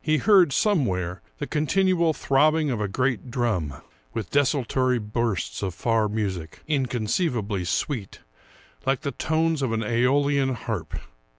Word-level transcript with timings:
He 0.00 0.16
heard, 0.16 0.54
somewhere, 0.54 1.20
the 1.36 1.46
continual 1.46 2.14
throbbing 2.14 2.70
of 2.70 2.80
a 2.80 2.88
great 2.88 3.30
drum, 3.30 3.74
with 4.14 4.30
desultory 4.30 4.98
bursts 4.98 5.62
of 5.62 5.74
far 5.74 6.08
music, 6.08 6.62
inconceiv 6.66 7.36
ably 7.38 7.66
sweet, 7.66 8.20
like 8.86 9.02
the 9.02 9.12
tones 9.12 9.60
of 9.60 9.72
an 9.72 9.80
seolian 9.82 10.54
harp. 10.54 10.94